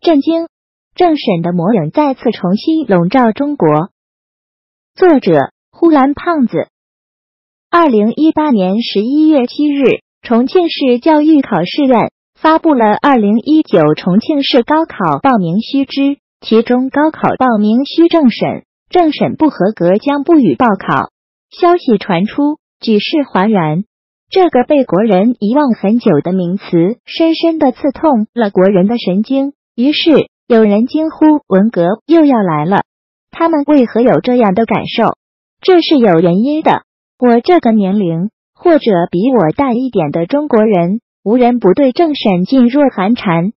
[0.00, 0.46] 震惊！
[0.94, 3.90] 政审的魔影再次重新笼罩中国。
[4.94, 6.68] 作者：呼兰胖子。
[7.70, 21.10] 二零一八年十一月七日，重庆市教育考试院发布了二零一九重庆市高考报名须知，其中高考报名需政审，政审不合格将不予报考。
[21.50, 23.84] 消息传出，举世哗然。
[24.30, 26.64] 这个被国人遗忘很久的名词，
[27.04, 29.52] 深深的刺痛了国人的神经。
[29.74, 32.82] 于是有人惊呼：“文革又要来了！”
[33.30, 35.16] 他们为何有这样的感受？
[35.60, 36.82] 这是有原因的。
[37.18, 43.52] 我这个年龄，或者比我大一点的中国人，无人不对政审噤若寒蝉。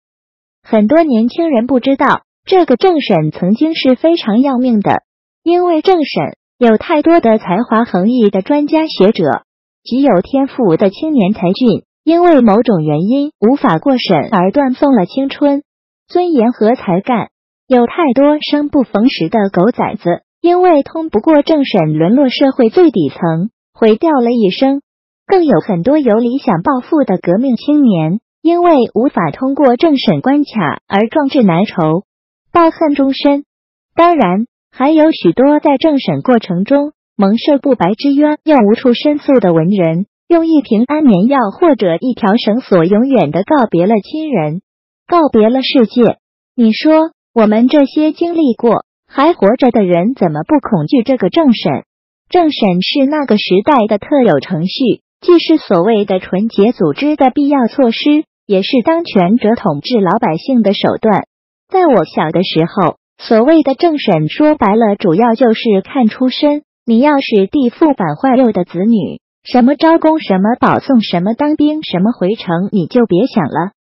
[0.64, 5.04] 很多年轻人不知道，这个政审曾经是非常要命的，
[5.44, 9.44] 因为政审有太多的才华横溢的专家学者，
[9.84, 15.64] 极有天赋的青年才俊，因为某种原因无法过审而断送了青春、
[16.12, 17.30] 尊严和才干。
[17.68, 20.24] 有太多生不逢时的狗崽子。
[20.42, 24.80] 因为通不过政审，沦落社会最底层，毁掉了一生；
[25.28, 32.06] 更有很多有理想抱负的革命青年，因为无法通过政审关卡而壮志难酬，
[32.52, 33.46] 抱恨终身。
[33.94, 44.64] 当然，还有许多在政审过程中蒙受不白之冤又无处申诉的文人，用一瓶安眠药或者一条绳索，永远的告别了亲人，
[45.12, 46.20] 告别了世界。
[46.56, 48.86] 你说，我们这些经历过？
[49.10, 51.84] 还活着的人怎么不恐惧这个政审？
[52.30, 61.26] 政审是那个时代的特有程序，既是所谓的纯洁组织的必要措施，也是当权者统治老百姓的手段。
[61.68, 66.64] 在我小的时候，所谓的政审说白了，主要就是看出身。
[66.86, 73.74] 你要是地富板坏肉的子女，什么招工，什么保送，什么当兵，什么回城，你就别想了。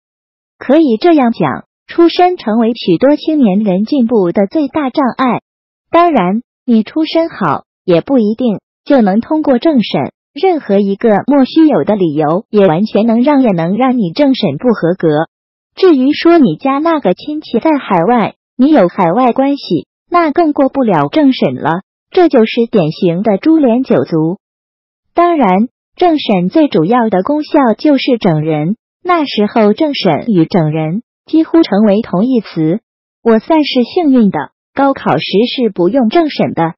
[0.61, 1.65] 可以这样讲。
[1.87, 5.41] 出身成为许多青年人进步的最大障碍。
[5.89, 10.13] 当然，你出身好也不一定就能通过政审。
[10.33, 15.27] 任何一个莫须有的理由，也完全能让也能让你政审不合格。
[15.75, 21.81] 至于说你家那个亲戚在海外，你有海外关系，那更过不了政审了。
[22.11, 24.37] 这就是典型的株连九族。
[25.13, 25.67] 当然，
[25.97, 28.77] 政审最主要的功效就是整人。
[29.03, 31.03] 那时候，政审与整人。
[31.27, 32.81] 几乎成为同义词。
[33.23, 34.37] 我算是幸运的，
[34.73, 35.23] 高考时
[35.55, 36.73] 是不用政审的。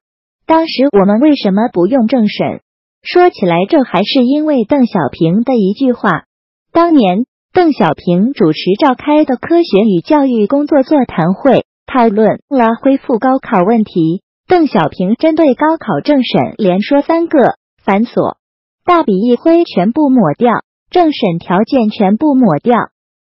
[0.46, 2.60] 当时我们为什么不用政审？
[3.02, 6.24] 说起来，这还是因为邓小平的一句话。
[6.70, 14.22] 当年邓小平主持召开的科学与教育工作座谈会，讨论了恢复高考问题。
[14.46, 18.36] 邓小平针对高考政审连说三个繁琐，
[18.84, 20.52] 大笔一挥，全部抹掉，
[20.94, 22.74] 政审条件全部抹掉。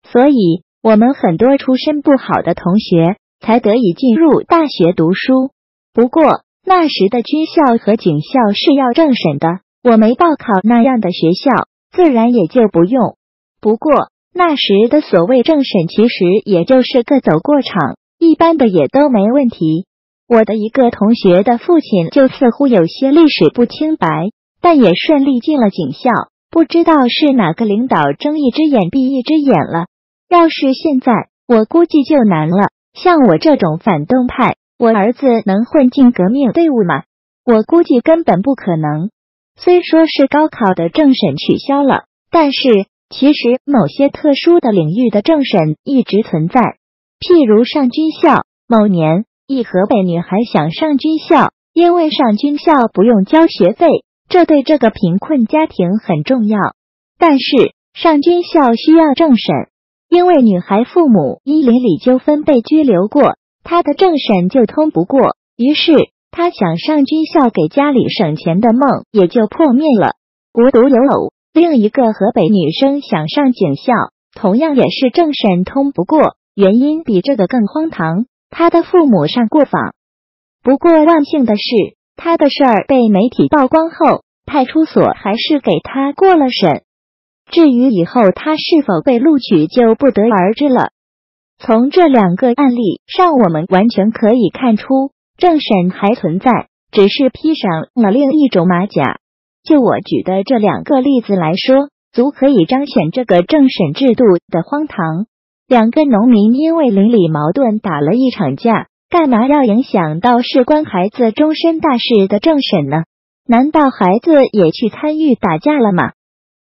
[0.09, 0.63] 所以。
[0.83, 5.51] 我们很多出身不好的同学才得以进入大学读书。
[5.91, 9.47] 不过那时的军校和警校是要政审的，
[9.83, 11.51] 我没报考那样的学校，
[11.91, 13.17] 自然也就不用。
[13.59, 19.87] 不过那时的所谓政审，其实也就是个走过场，一般的也都没问题。
[20.29, 24.07] 我的一个同学的父亲就似乎有些历史不清白，
[24.61, 26.11] 但也顺利进了警校，
[26.57, 29.85] 不知道是哪个领导睁一只眼闭一只眼了。
[30.27, 31.13] 要是现在，
[31.47, 32.69] 我估计就难了。
[32.95, 37.03] 像我这种反动派，我儿子能混进革命队伍吗？
[37.45, 39.11] 我估计根本不可能。
[39.55, 46.59] 虽说是高考的政审取消了，但是其实某些特殊的领域的政审一直存在。
[47.19, 53.85] 譬如上军校，某年一河北女孩想上军校，因为上军校不用交学费，
[54.29, 56.59] 这对这个贫困家庭很重要。
[57.17, 59.55] 但是上军校需要政审。
[60.09, 65.91] 因为女孩父母因邻里纠纷被拘留过，她的政审就通不过，于是
[66.31, 70.11] 她想上军校给家里省钱的梦也就破灭了。
[70.53, 73.91] 无独有偶，另一个河北女生想上警校，
[74.33, 78.27] 同样也是政审通不过，原因比这个更荒唐。
[78.49, 79.93] 她的父母上过访，
[80.63, 86.83] 不过万幸的是，他的事儿被媒体曝光后，派出所还是给他过了审。
[87.49, 90.89] 至于以后他是否被录取，就不得而知了。
[91.59, 99.19] 从这两个案例上，我们完全可以看出，政审还存在，只是披上了另一种马甲。
[99.63, 105.25] 就我举的这两个例子来说，足可以彰显这个政审制度的荒唐。
[105.67, 113.03] 两个农民因为邻里矛盾打了一场架，干嘛要影响到事关孩子终身大事的政审呢？
[113.47, 116.11] 难道孩子也去参与打架了吗？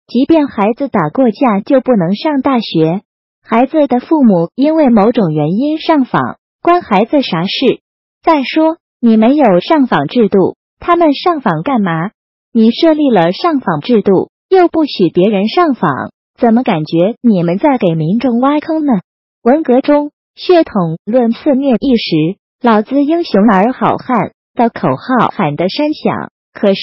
[0.08, 3.02] 即便孩子打过架，就不能上大学？
[3.40, 7.80] 孩子的父母因为某种原因上访，关孩子啥事？
[8.20, 12.10] 再说，你没有上访制度，他们上访干嘛？
[12.52, 15.88] 你设立了上访制度，又不许别人上访，
[16.36, 18.94] 怎么感觉你们在给民众挖坑呢？
[19.42, 26.32] 文革中，血统论肆虐一时，老子英雄儿好汉的口号喊得山响。
[26.52, 26.80] 可是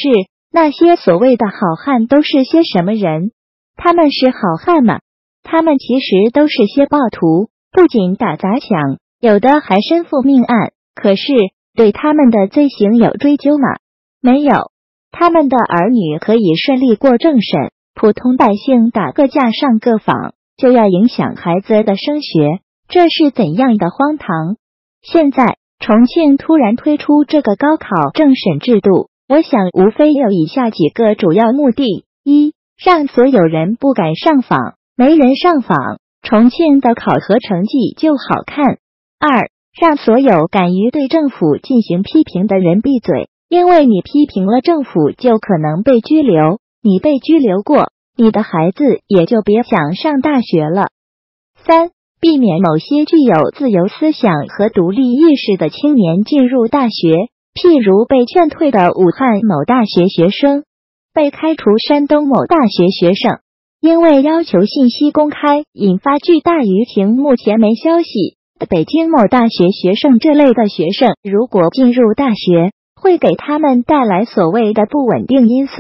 [0.54, 3.32] 那些所谓的好汉都是些什么人？
[3.76, 5.00] 他们是好汉吗？
[5.44, 10.72] 他们其实都是些暴徒，不仅打砸抢，有的还身负命案。
[10.96, 11.34] 可是
[11.76, 13.68] 对他们的罪行有追究吗？
[14.22, 14.72] 没有。
[15.12, 22.62] 他们的儿女可以顺利过政审，普通百姓打个架上个访就要影响孩子的升学，
[22.92, 24.58] 这是怎样的荒唐？
[25.02, 32.54] 现在重庆突然推出这个高考政审制度，我想无非有以下几个主要目的：一。
[32.84, 35.78] 让所有人不敢上访，没人上访，
[36.22, 38.80] 重庆的考核成绩就好看。
[39.20, 39.50] 二，
[39.80, 46.60] 让所有敢于对政府进行批评的人闭嘴，因为你批评了政府，就可能被拘留。
[46.82, 50.88] 你被拘留过，你的孩子也就别想上大学了。
[51.64, 51.92] 三，
[52.22, 57.10] 避免某些具有自由思想和独立意识的青年进入大学，
[57.56, 60.64] 譬如被劝退的武汉某大学学生。
[61.14, 63.40] 被开除山东某大学学生，
[63.82, 68.38] 因为要求信息公开引发巨大舆情，目前没消息。
[68.70, 75.74] 北京某大学学生这类的学生，如果进入大学，会给他们带来所谓的不稳定因素。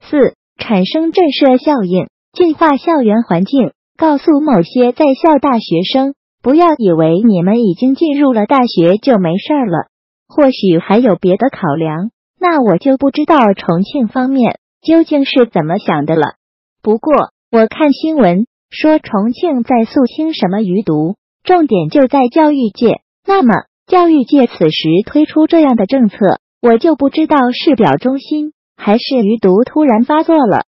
[0.00, 9.86] 四、产生震慑效应，净化校园环境，告诉某些在校大学生，不要以为你们已经进入了大学就没事儿了，
[10.26, 12.10] 或许还有别的考量。
[12.40, 14.58] 那我就不知道重庆方面。
[14.80, 16.34] 究竟是怎么想的了？
[16.82, 17.14] 不过
[17.52, 21.14] 我看新闻说重庆在肃清什么余毒，
[21.44, 23.02] 重点就在教育界。
[23.24, 23.54] 那么
[23.86, 26.16] 教育界此时推出这样的政策，
[26.60, 30.64] 我就不知道是表忠心还是余毒突然发作了。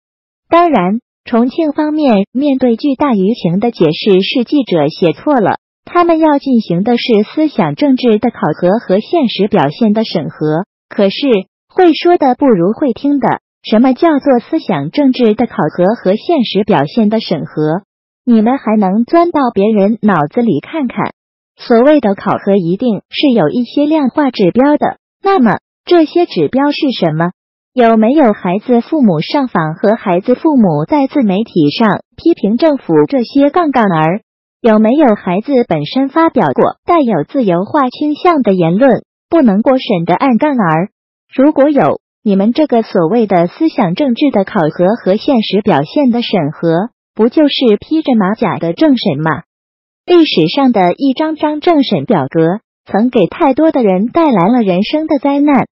[0.47, 10.69] 当然，重庆方面面对巨大舆情的解释是记者写错了，他们要进行的是思想政治的考核和现实表现的审核。
[10.87, 11.25] 可是
[11.67, 13.41] 会说的不如会听的。
[13.63, 17.81] 什么叫做思想政治的考核和现实表现的审核？
[18.23, 21.13] 你们还能钻到别人脑子里看看？
[21.57, 24.99] 所谓的考核一定是有一些量化指标的。
[25.23, 27.31] 那么这些指标是什么？
[27.75, 34.21] 有没有孩子父母上访和孩子父母在自媒体上批评政府这些杠杠儿？
[34.61, 40.87] 有没有孩子本身发表过带有自由化倾向的言论，不能过审的暗杠儿？
[41.35, 41.99] 如果有？
[42.23, 49.43] 你们这个所谓的思想政治的考核和现实表现的审核，不就是披着马甲的政审吗？
[50.05, 55.67] 历史上的一张张政审表格，曾给太多的人带来了人生的灾难。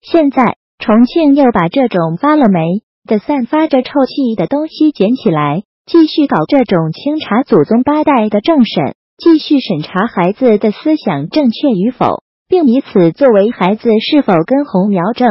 [0.00, 15.28] 现在重庆又把这种发了霉的、散发着臭气的东西捡起来，继续搞这种清查祖宗八代的政审，继续审查孩子的思想正确与否，并以此作为孩子是否根红苗正。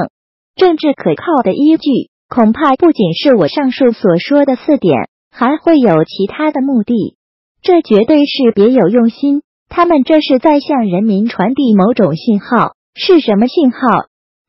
[0.55, 1.89] 政治可靠的依据，
[2.29, 7.17] 恐怕不仅是我上述所说的四点，还会有其他的目的。
[7.61, 12.71] 这绝对是别有用心，他们这是在向人民传递某种信号。
[12.95, 13.77] 是什么信号？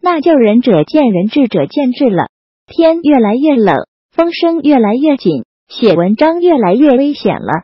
[0.03, 2.27] 那就仁者见仁，智者见智了。
[2.67, 7.63] 天越来越冷，风声越来越紧，写文章越来越危险了。